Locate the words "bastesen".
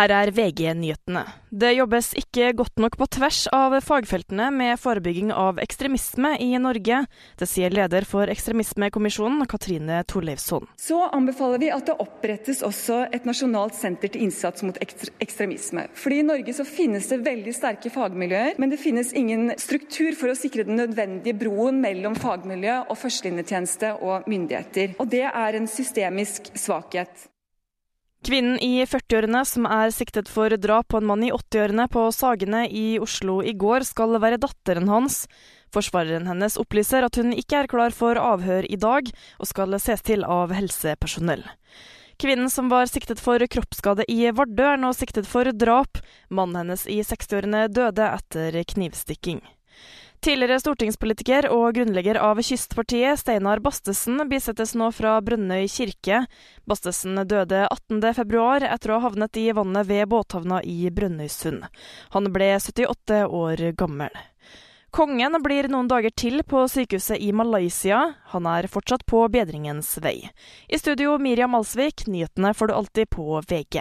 53.64-54.20, 56.68-57.22